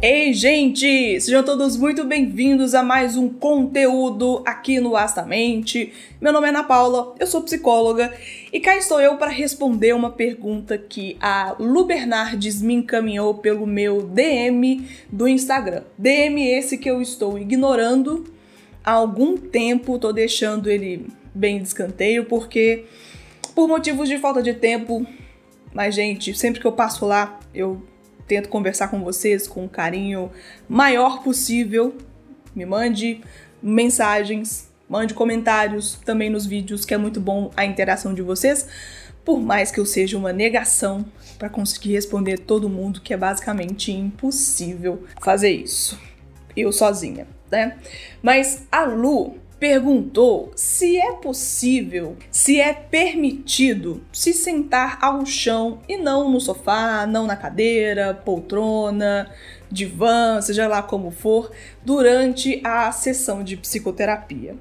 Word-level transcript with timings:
Ei, 0.00 0.32
gente! 0.32 1.20
Sejam 1.20 1.42
todos 1.42 1.76
muito 1.76 2.04
bem-vindos 2.04 2.72
a 2.72 2.84
mais 2.84 3.16
um 3.16 3.28
conteúdo 3.28 4.44
aqui 4.46 4.78
no 4.78 4.96
Astamente. 4.96 5.92
Meu 6.20 6.32
nome 6.32 6.46
é 6.46 6.50
Ana 6.50 6.62
Paula, 6.62 7.16
eu 7.18 7.26
sou 7.26 7.42
psicóloga 7.42 8.14
e 8.52 8.60
cá 8.60 8.76
estou 8.76 9.00
eu 9.00 9.16
para 9.16 9.32
responder 9.32 9.92
uma 9.96 10.12
pergunta 10.12 10.78
que 10.78 11.16
a 11.20 11.56
Lu 11.58 11.84
Bernardes 11.84 12.62
me 12.62 12.74
encaminhou 12.74 13.34
pelo 13.34 13.66
meu 13.66 14.02
DM 14.02 14.88
do 15.10 15.26
Instagram. 15.26 15.82
DM 15.98 16.48
esse 16.48 16.78
que 16.78 16.88
eu 16.88 17.02
estou 17.02 17.36
ignorando 17.36 18.24
há 18.84 18.92
algum 18.92 19.36
tempo, 19.36 19.98
tô 19.98 20.12
deixando 20.12 20.70
ele 20.70 21.08
bem 21.34 21.60
de 21.60 21.66
escanteio 21.66 22.24
porque 22.26 22.84
por 23.52 23.66
motivos 23.66 24.08
de 24.08 24.16
falta 24.16 24.40
de 24.40 24.54
tempo, 24.54 25.04
mas 25.74 25.96
gente, 25.96 26.38
sempre 26.38 26.60
que 26.60 26.66
eu 26.68 26.72
passo 26.72 27.04
lá, 27.04 27.40
eu 27.52 27.82
tento 28.28 28.48
conversar 28.48 28.88
com 28.88 29.02
vocês 29.02 29.48
com 29.48 29.64
o 29.64 29.68
carinho 29.68 30.30
maior 30.68 31.22
possível. 31.24 31.96
Me 32.54 32.66
mande 32.66 33.22
mensagens, 33.62 34.70
mande 34.88 35.14
comentários 35.14 35.98
também 36.04 36.28
nos 36.28 36.46
vídeos, 36.46 36.84
que 36.84 36.94
é 36.94 36.98
muito 36.98 37.20
bom 37.20 37.50
a 37.56 37.64
interação 37.64 38.12
de 38.12 38.22
vocês. 38.22 38.68
Por 39.24 39.40
mais 39.40 39.70
que 39.70 39.80
eu 39.80 39.86
seja 39.86 40.16
uma 40.16 40.32
negação 40.32 41.04
para 41.38 41.48
conseguir 41.48 41.92
responder 41.92 42.38
todo 42.38 42.68
mundo, 42.68 43.00
que 43.00 43.12
é 43.12 43.16
basicamente 43.16 43.90
impossível 43.90 45.04
fazer 45.20 45.50
isso. 45.50 45.98
Eu 46.56 46.72
sozinha, 46.72 47.26
né? 47.50 47.78
Mas 48.22 48.66
a 48.70 48.84
Lu 48.84 49.36
perguntou 49.58 50.52
se 50.54 50.96
é 50.96 51.12
possível, 51.12 52.16
se 52.30 52.60
é 52.60 52.72
permitido 52.72 54.02
se 54.12 54.32
sentar 54.32 54.98
ao 55.02 55.26
chão 55.26 55.80
e 55.88 55.96
não 55.96 56.30
no 56.30 56.40
sofá, 56.40 57.06
não 57.06 57.26
na 57.26 57.36
cadeira, 57.36 58.14
poltrona, 58.14 59.30
divã, 59.70 60.40
seja 60.40 60.68
lá 60.68 60.82
como 60.82 61.10
for, 61.10 61.50
durante 61.84 62.60
a 62.64 62.90
sessão 62.92 63.42
de 63.42 63.56
psicoterapia. 63.56 64.56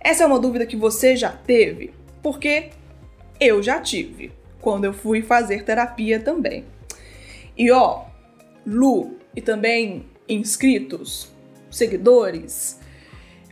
Essa 0.00 0.22
é 0.22 0.26
uma 0.26 0.38
dúvida 0.38 0.66
que 0.66 0.76
você 0.76 1.16
já 1.16 1.30
teve, 1.30 1.92
porque 2.22 2.70
eu 3.40 3.62
já 3.62 3.80
tive 3.80 4.32
quando 4.60 4.84
eu 4.84 4.92
fui 4.92 5.22
fazer 5.22 5.64
terapia 5.64 6.20
também. 6.20 6.64
E 7.56 7.70
ó, 7.70 8.04
Lu 8.66 9.16
e 9.34 9.40
também 9.40 10.06
inscritos, 10.28 11.32
seguidores, 11.70 12.80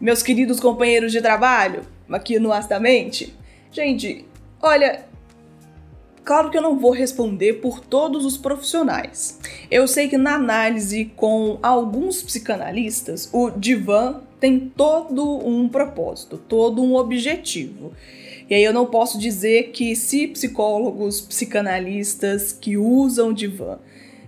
meus 0.05 0.23
queridos 0.23 0.61
companheiros 0.61 1.11
de 1.13 1.23
trabalho, 1.23 1.81
aqui 2.11 2.39
no 2.39 2.53
Astamente. 2.53 3.35
Gente, 3.73 4.27
olha, 4.61 5.07
claro 6.23 6.51
que 6.51 6.59
eu 6.59 6.61
não 6.61 6.79
vou 6.79 6.91
responder 6.91 7.55
por 7.55 7.81
todos 7.81 8.27
os 8.27 8.37
profissionais. 8.37 9.41
Eu 9.71 9.89
sei 9.89 10.07
que 10.07 10.19
na 10.19 10.35
análise 10.35 11.07
com 11.17 11.59
alguns 11.63 12.23
psicanalistas, 12.23 13.31
o 13.33 13.49
divã 13.49 14.21
tem 14.39 14.71
todo 14.77 15.39
um 15.39 15.71
propósito, 15.71 16.37
todo 16.37 16.83
um 16.83 16.97
objetivo. 16.97 17.95
E 18.51 18.55
aí 18.55 18.63
eu 18.63 18.75
não 18.75 18.85
posso 18.85 19.19
dizer 19.19 19.71
que 19.71 19.97
se 19.97 20.27
psicólogos, 20.27 21.23
psicanalistas 21.23 22.53
que 22.53 22.77
usam 22.77 23.33
divã 23.33 23.79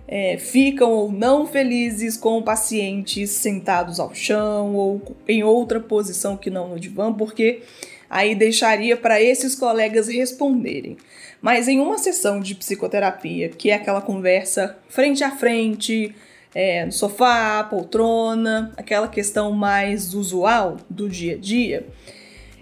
é, 0.07 0.37
ficam 0.37 0.89
ou 0.89 1.11
não 1.11 1.45
felizes 1.45 2.15
com 2.15 2.41
pacientes 2.41 3.31
sentados 3.31 3.99
ao 3.99 4.15
chão 4.15 4.73
ou 4.73 5.17
em 5.27 5.43
outra 5.43 5.79
posição 5.79 6.37
que 6.37 6.49
não 6.49 6.69
no 6.69 6.79
divã, 6.79 7.13
porque 7.13 7.61
aí 8.09 8.33
deixaria 8.33 8.95
para 8.95 9.21
esses 9.21 9.53
colegas 9.53 10.07
responderem. 10.07 10.95
Mas 11.41 11.67
em 11.67 11.79
uma 11.79 11.97
sessão 11.97 12.39
de 12.39 12.55
psicoterapia, 12.55 13.49
que 13.49 13.69
é 13.69 13.73
aquela 13.73 14.01
conversa 14.01 14.77
frente 14.87 15.23
a 15.23 15.31
frente, 15.31 16.15
é, 16.55 16.85
no 16.85 16.91
sofá, 16.91 17.63
poltrona, 17.65 18.71
aquela 18.77 19.07
questão 19.07 19.51
mais 19.51 20.13
usual 20.13 20.77
do 20.89 21.09
dia 21.09 21.35
a 21.35 21.37
dia, 21.37 21.85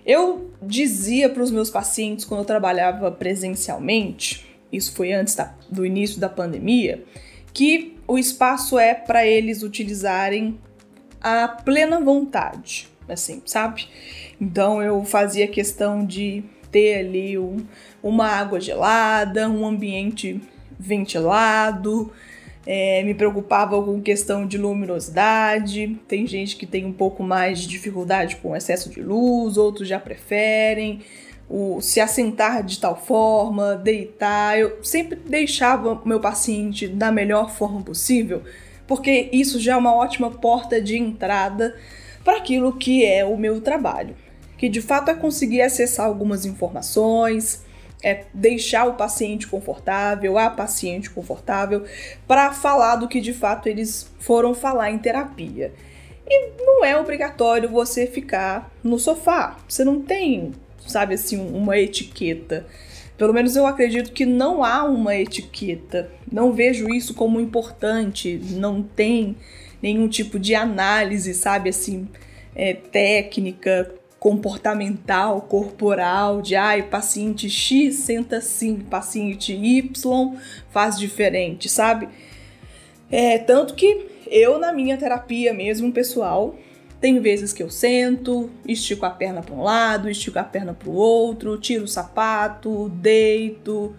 eu 0.05 0.51
dizia 0.61 1.29
para 1.29 1.43
os 1.43 1.51
meus 1.51 1.69
pacientes 1.69 2.25
quando 2.25 2.41
eu 2.41 2.45
trabalhava 2.45 3.11
presencialmente, 3.11 4.45
isso 4.71 4.93
foi 4.93 5.13
antes 5.13 5.35
da, 5.35 5.55
do 5.69 5.85
início 5.85 6.19
da 6.19 6.27
pandemia, 6.27 7.03
que 7.55 7.95
o 8.05 8.19
espaço 8.19 8.77
é 8.77 8.93
para 8.93 9.25
eles 9.25 9.63
utilizarem 9.63 10.59
a 11.21 11.47
plena 11.47 12.01
vontade, 12.01 12.89
assim, 13.07 13.41
sabe? 13.45 13.87
Então 14.39 14.83
eu 14.83 15.03
fazia 15.05 15.47
questão 15.47 16.05
de 16.05 16.43
ter 16.69 16.99
ali 16.99 17.37
um, 17.37 17.65
uma 18.03 18.27
água 18.27 18.59
gelada, 18.59 19.49
um 19.49 19.65
ambiente 19.65 20.41
ventilado, 20.77 22.11
é, 22.65 23.01
me 23.03 23.13
preocupava 23.13 23.81
com 23.81 24.01
questão 24.01 24.45
de 24.45 24.57
luminosidade. 24.57 25.97
Tem 26.09 26.27
gente 26.27 26.57
que 26.57 26.65
tem 26.65 26.83
um 26.83 26.91
pouco 26.91 27.23
mais 27.23 27.59
de 27.59 27.67
dificuldade 27.69 28.35
com 28.35 28.53
excesso 28.53 28.89
de 28.89 29.01
luz, 29.01 29.55
outros 29.55 29.87
já 29.87 29.97
preferem 29.97 31.01
o 31.49 31.79
se 31.81 31.99
assentar 31.99 32.63
de 32.63 32.79
tal 32.79 32.95
forma, 32.95 33.75
deitar. 33.75 34.57
Eu 34.57 34.83
sempre 34.83 35.17
deixava 35.17 36.01
meu 36.05 36.19
paciente 36.19 36.87
da 36.87 37.11
melhor 37.11 37.51
forma 37.51 37.81
possível, 37.81 38.43
porque 38.87 39.29
isso 39.31 39.59
já 39.59 39.73
é 39.73 39.77
uma 39.77 39.95
ótima 39.95 40.31
porta 40.31 40.81
de 40.81 40.97
entrada 40.97 41.75
para 42.23 42.37
aquilo 42.37 42.73
que 42.73 43.05
é 43.05 43.23
o 43.23 43.37
meu 43.37 43.61
trabalho, 43.61 44.15
que 44.57 44.67
de 44.67 44.81
fato 44.81 45.11
é 45.11 45.13
conseguir 45.13 45.61
acessar 45.61 46.07
algumas 46.07 46.45
informações, 46.45 47.63
é 48.03 48.25
deixar 48.33 48.85
o 48.85 48.93
paciente 48.93 49.47
confortável, 49.47 50.37
a 50.37 50.49
paciente 50.49 51.09
confortável, 51.09 51.83
para 52.27 52.51
falar 52.51 52.97
do 52.97 53.07
que 53.07 53.21
de 53.21 53.33
fato 53.33 53.67
eles 53.67 54.11
foram 54.19 54.53
falar 54.53 54.91
em 54.91 54.97
terapia. 54.97 55.73
E 56.27 56.51
não 56.57 56.83
é 56.83 56.97
obrigatório 56.97 57.69
você 57.69 58.07
ficar 58.07 58.71
no 58.83 58.97
sofá. 58.97 59.57
Você 59.67 59.83
não 59.83 60.01
tem 60.01 60.53
sabe 60.87 61.15
assim, 61.15 61.37
uma 61.37 61.77
etiqueta. 61.77 62.65
Pelo 63.17 63.33
menos 63.33 63.55
eu 63.55 63.65
acredito 63.65 64.11
que 64.11 64.25
não 64.25 64.63
há 64.63 64.83
uma 64.83 65.15
etiqueta. 65.15 66.11
Não 66.31 66.51
vejo 66.51 66.89
isso 66.89 67.13
como 67.13 67.39
importante. 67.39 68.39
Não 68.51 68.83
tem 68.83 69.37
nenhum 69.81 70.07
tipo 70.07 70.37
de 70.37 70.53
análise, 70.55 71.33
sabe, 71.33 71.69
assim, 71.69 72.07
é, 72.55 72.73
técnica, 72.73 73.93
comportamental, 74.19 75.41
corporal, 75.41 76.41
de 76.41 76.55
ai, 76.55 76.81
paciente 76.81 77.47
X 77.47 77.95
senta 77.95 78.37
assim, 78.37 78.79
paciente 78.79 79.53
Y 79.53 80.35
faz 80.71 80.97
diferente, 80.97 81.69
sabe? 81.69 82.09
É, 83.11 83.37
tanto 83.37 83.75
que 83.75 84.07
eu, 84.27 84.57
na 84.57 84.73
minha 84.73 84.97
terapia 84.97 85.53
mesmo, 85.53 85.91
pessoal, 85.91 86.55
tem 86.99 87.19
vezes 87.19 87.53
que 87.53 87.61
eu 87.61 87.69
sento, 87.69 88.49
estico 88.67 89.05
a 89.05 89.09
perna 89.09 89.41
para 89.41 89.53
um 89.53 89.61
lado, 89.61 90.09
estico 90.09 90.39
a 90.39 90.43
perna 90.43 90.73
para 90.73 90.89
o 90.89 90.93
outro, 90.93 91.57
tiro 91.59 91.83
o 91.83 91.87
sapato, 91.87 92.89
deito, 92.89 93.95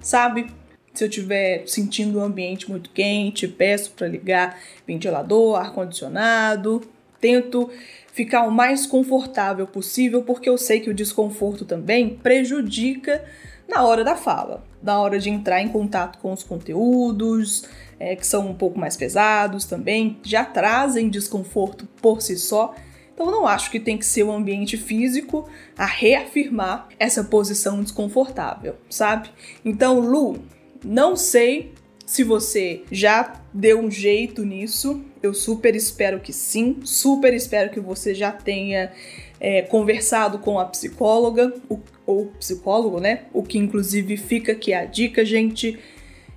sabe? 0.00 0.46
Se 0.94 1.04
eu 1.04 1.08
estiver 1.08 1.66
sentindo 1.66 2.18
o 2.18 2.22
um 2.22 2.24
ambiente 2.24 2.68
muito 2.68 2.90
quente, 2.90 3.46
peço 3.46 3.92
para 3.92 4.08
ligar 4.08 4.58
ventilador, 4.86 5.56
ar 5.56 5.72
condicionado, 5.72 6.82
tento 7.20 7.70
ficar 8.12 8.42
o 8.42 8.50
mais 8.50 8.86
confortável 8.86 9.66
possível, 9.66 10.22
porque 10.22 10.48
eu 10.48 10.58
sei 10.58 10.80
que 10.80 10.90
o 10.90 10.94
desconforto 10.94 11.64
também 11.64 12.10
prejudica 12.10 13.24
na 13.68 13.84
hora 13.84 14.02
da 14.02 14.16
fala, 14.16 14.64
na 14.82 14.98
hora 14.98 15.18
de 15.18 15.28
entrar 15.28 15.60
em 15.60 15.68
contato 15.68 16.18
com 16.18 16.32
os 16.32 16.42
conteúdos, 16.42 17.64
é, 18.00 18.16
que 18.16 18.26
são 18.26 18.48
um 18.48 18.54
pouco 18.54 18.78
mais 18.78 18.96
pesados 18.96 19.66
também, 19.66 20.18
já 20.22 20.44
trazem 20.44 21.10
desconforto 21.10 21.86
por 22.00 22.22
si 22.22 22.36
só. 22.36 22.74
Então 23.12 23.30
não 23.30 23.46
acho 23.46 23.70
que 23.70 23.78
tem 23.78 23.98
que 23.98 24.06
ser 24.06 24.22
o 24.22 24.28
um 24.28 24.32
ambiente 24.32 24.76
físico 24.76 25.48
a 25.76 25.84
reafirmar 25.84 26.88
essa 26.98 27.22
posição 27.22 27.82
desconfortável, 27.82 28.76
sabe? 28.88 29.28
Então, 29.64 30.00
Lu, 30.00 30.38
não 30.84 31.16
sei 31.16 31.74
se 32.06 32.24
você 32.24 32.84
já 32.90 33.42
deu 33.52 33.80
um 33.80 33.90
jeito 33.90 34.44
nisso, 34.44 35.04
eu 35.22 35.34
super 35.34 35.74
espero 35.74 36.20
que 36.20 36.32
sim, 36.32 36.78
super 36.84 37.34
espero 37.34 37.70
que 37.70 37.80
você 37.80 38.14
já 38.14 38.32
tenha 38.32 38.92
é, 39.40 39.62
conversado 39.62 40.38
com 40.38 40.58
a 40.58 40.64
psicóloga 40.64 41.52
o, 41.68 41.78
ou 42.06 42.26
psicólogo, 42.38 43.00
né? 43.00 43.22
O 43.32 43.42
que 43.42 43.58
inclusive 43.58 44.16
fica 44.16 44.52
aqui 44.52 44.72
a 44.72 44.84
dica, 44.84 45.24
gente 45.24 45.78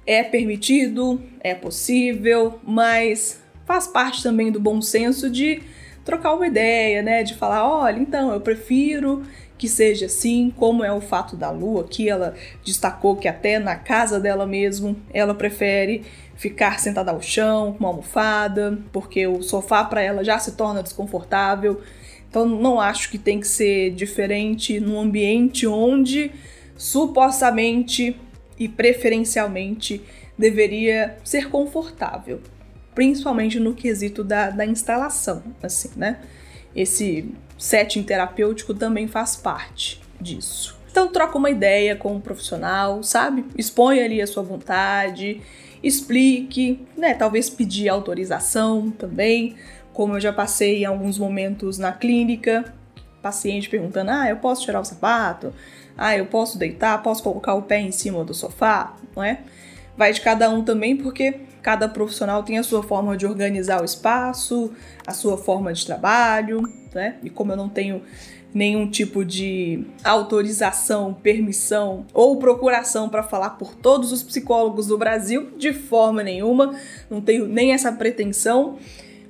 é 0.06 0.24
permitido, 0.24 1.22
é 1.40 1.54
possível, 1.54 2.60
mas 2.64 3.42
faz 3.66 3.88
parte 3.88 4.22
também 4.22 4.52
do 4.52 4.60
bom 4.60 4.82
senso 4.82 5.30
de 5.30 5.62
trocar 6.04 6.34
uma 6.34 6.48
ideia, 6.48 7.02
né? 7.02 7.24
De 7.24 7.36
falar, 7.36 7.68
olha, 7.68 8.00
então 8.00 8.34
eu 8.34 8.42
prefiro 8.42 9.24
que 9.58 9.68
seja 9.68 10.08
assim, 10.08 10.52
como 10.58 10.84
é 10.84 10.92
o 10.92 11.00
fato 11.00 11.36
da 11.36 11.52
Lua, 11.52 11.84
que 11.84 12.10
ela 12.10 12.34
destacou 12.66 13.16
que 13.16 13.28
até 13.28 13.60
na 13.60 13.76
casa 13.76 14.20
dela 14.20 14.48
mesmo 14.48 14.96
ela 15.14 15.36
prefere 15.36 16.04
ficar 16.36 16.80
sentada 16.80 17.12
ao 17.12 17.22
chão 17.22 17.74
com 17.74 17.80
uma 17.82 17.90
almofada, 17.90 18.80
porque 18.92 19.28
o 19.28 19.44
sofá 19.44 19.84
para 19.84 20.02
ela 20.02 20.24
já 20.24 20.40
se 20.40 20.54
torna 20.54 20.82
desconfortável. 20.82 21.80
Então 22.32 22.46
não 22.46 22.80
acho 22.80 23.12
que 23.12 23.18
tem 23.18 23.42
que 23.42 23.48
ser 23.48 23.92
diferente 23.92 24.80
num 24.80 24.98
ambiente 24.98 25.68
onde 25.68 26.32
supostamente 26.78 28.16
e 28.58 28.70
preferencialmente 28.70 30.02
deveria 30.38 31.18
ser 31.24 31.50
confortável. 31.50 32.40
principalmente 32.96 33.58
no 33.58 33.74
quesito 33.74 34.22
da, 34.22 34.50
da 34.50 34.66
instalação, 34.66 35.44
assim, 35.64 35.92
né? 35.96 36.20
Esse 36.76 37.34
setting 37.58 38.04
terapêutico 38.04 38.74
também 38.74 39.08
faz 39.08 39.36
parte 39.36 40.02
disso. 40.20 40.78
Então 40.90 41.08
troca 41.08 41.38
uma 41.38 41.50
ideia 41.50 41.96
com 41.96 42.10
o 42.12 42.16
um 42.18 42.20
profissional, 42.20 43.02
sabe? 43.02 43.46
Expõe 43.58 44.02
ali 44.02 44.22
a 44.22 44.28
sua 44.28 44.44
vontade, 44.44 45.42
explique, 45.82 46.86
né? 46.98 47.14
Talvez 47.14 47.50
pedir 47.50 47.88
autorização 47.88 48.92
também, 48.92 49.56
como 50.02 50.16
eu 50.16 50.20
já 50.20 50.34
passei 50.34 50.82
em 50.82 50.86
alguns 50.86 51.20
momentos 51.20 51.78
na 51.78 51.92
clínica, 51.92 52.74
paciente 53.22 53.70
perguntando: 53.70 54.10
"Ah, 54.10 54.28
eu 54.28 54.38
posso 54.38 54.64
tirar 54.64 54.80
o 54.80 54.84
sapato? 54.84 55.54
Ah, 55.96 56.18
eu 56.18 56.26
posso 56.26 56.58
deitar, 56.58 57.04
posso 57.04 57.22
colocar 57.22 57.54
o 57.54 57.62
pé 57.62 57.82
em 57.82 57.92
cima 57.92 58.24
do 58.24 58.34
sofá", 58.34 58.96
não 59.16 59.24
é? 59.24 59.42
Vai 59.96 60.12
de 60.12 60.20
cada 60.20 60.50
um 60.50 60.64
também, 60.64 60.98
porque 60.98 61.42
cada 61.62 61.88
profissional 61.88 62.42
tem 62.42 62.58
a 62.58 62.64
sua 62.64 62.82
forma 62.82 63.16
de 63.16 63.28
organizar 63.28 63.80
o 63.80 63.86
espaço, 63.86 64.72
a 65.06 65.14
sua 65.14 65.38
forma 65.38 65.72
de 65.72 65.86
trabalho, 65.86 66.64
né? 66.96 67.18
E 67.22 67.30
como 67.30 67.52
eu 67.52 67.56
não 67.56 67.70
tenho 67.70 68.02
nenhum 68.52 68.90
tipo 68.90 69.24
de 69.24 69.86
autorização, 70.04 71.14
permissão 71.14 72.08
ou 72.12 72.38
procuração 72.38 73.08
para 73.08 73.22
falar 73.22 73.52
por 73.52 73.76
todos 73.76 74.12
os 74.12 74.24
psicólogos 74.24 74.88
do 74.88 74.98
Brasil, 74.98 75.52
de 75.60 75.72
forma 75.74 76.24
nenhuma, 76.24 76.74
não 77.08 77.22
tenho 77.22 77.48
nem 77.48 77.72
essa 77.72 77.92
pretensão. 77.92 78.80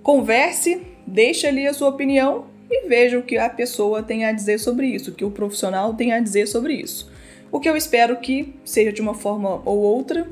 Converse, 0.03 0.81
deixe 1.05 1.45
ali 1.45 1.67
a 1.67 1.73
sua 1.73 1.89
opinião 1.89 2.45
e 2.69 2.87
veja 2.87 3.19
o 3.19 3.23
que 3.23 3.37
a 3.37 3.49
pessoa 3.49 4.01
tem 4.01 4.25
a 4.25 4.31
dizer 4.31 4.59
sobre 4.59 4.87
isso, 4.87 5.11
o 5.11 5.13
que 5.13 5.23
o 5.23 5.29
profissional 5.29 5.93
tem 5.93 6.11
a 6.11 6.19
dizer 6.19 6.47
sobre 6.47 6.73
isso. 6.73 7.11
O 7.51 7.59
que 7.59 7.69
eu 7.69 7.75
espero 7.75 8.15
que 8.15 8.55
seja 8.63 8.91
de 8.91 9.01
uma 9.01 9.13
forma 9.13 9.61
ou 9.63 9.77
outra 9.77 10.27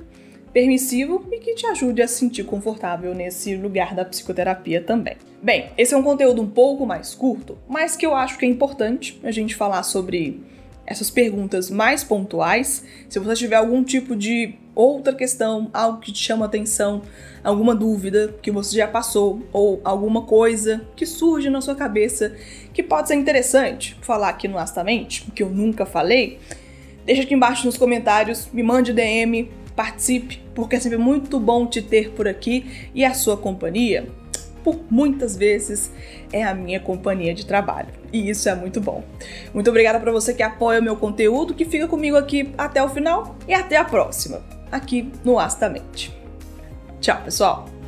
permissivo 0.51 1.27
e 1.31 1.38
que 1.38 1.54
te 1.54 1.68
ajude 1.68 2.01
a 2.01 2.07
se 2.07 2.16
sentir 2.16 2.44
confortável 2.44 3.13
nesse 3.13 3.56
lugar 3.56 3.94
da 3.94 4.04
psicoterapia 4.04 4.81
também. 4.81 5.18
Bem, 5.42 5.69
esse 5.77 5.94
é 5.94 5.98
um 5.98 6.04
conteúdo 6.04 6.42
um 6.42 6.50
pouco 6.50 6.86
mais 6.86 7.13
curto, 7.13 7.57
mas 7.68 7.95
que 7.95 8.06
eu 8.06 8.16
acho 8.16 8.38
que 8.38 8.45
é 8.45 8.50
importante 8.50 9.19
a 9.24 9.30
gente 9.30 9.56
falar 9.56 9.83
sobre 9.83 10.42
essas 10.90 11.12
perguntas 11.12 11.70
mais 11.70 12.04
pontuais. 12.04 12.84
Se 13.08 13.20
você 13.20 13.36
tiver 13.36 13.56
algum 13.56 13.84
tipo 13.84 14.16
de 14.16 14.56
outra 14.74 15.14
questão, 15.14 15.70
algo 15.72 16.00
que 16.00 16.12
te 16.12 16.24
chama 16.24 16.48
atenção, 16.48 17.04
alguma 17.44 17.76
dúvida 17.76 18.34
que 18.42 18.50
você 18.50 18.76
já 18.76 18.88
passou 18.88 19.44
ou 19.54 19.80
alguma 19.84 20.24
coisa 20.24 20.82
que 20.96 21.06
surge 21.06 21.50
na 21.50 21.62
sua 21.62 21.76
cabeça 21.76 22.36
que 22.74 22.82
pode 22.82 23.10
ser 23.10 23.16
interessante 23.16 23.96
falar 24.02 24.30
aqui 24.30 24.48
no 24.48 24.58
Astamente, 24.58 25.30
que 25.32 25.44
eu 25.44 25.50
nunca 25.50 25.86
falei, 25.86 26.40
deixa 27.06 27.22
aqui 27.22 27.36
embaixo 27.36 27.66
nos 27.68 27.78
comentários, 27.78 28.50
me 28.52 28.64
mande 28.64 28.92
DM, 28.92 29.52
participe, 29.76 30.42
porque 30.56 30.76
é 30.76 30.80
sempre 30.80 30.98
muito 30.98 31.40
bom 31.40 31.68
te 31.68 31.82
ter 31.82 32.12
por 32.12 32.28
aqui 32.28 32.90
e 32.96 33.06
a 33.06 33.14
sua 33.14 33.38
companhia, 33.38 34.08
por 34.64 34.80
muitas 34.90 35.36
vezes, 35.36 35.92
é 36.32 36.44
a 36.44 36.54
minha 36.54 36.80
companhia 36.80 37.34
de 37.34 37.46
trabalho. 37.46 37.90
E 38.12 38.30
isso 38.30 38.50
é 38.50 38.56
muito 38.56 38.80
bom. 38.80 39.04
Muito 39.54 39.70
obrigada 39.70 40.00
para 40.00 40.12
você 40.12 40.34
que 40.34 40.44
apoia 40.44 40.80
o 40.80 40.84
meu 40.84 40.96
conteúdo, 40.96 41.54
que 41.54 41.66
fica 41.66 41.88
comigo 41.88 42.18
aqui 42.18 42.54
até 42.58 42.84
o 42.84 42.90
final 42.90 43.36
e 43.48 43.54
até 43.54 43.78
a 43.78 43.84
próxima, 43.84 44.42
aqui 44.72 45.12
no 45.24 45.40
Astamente. 45.40 46.16
Tchau, 47.00 47.22
pessoal! 47.24 47.79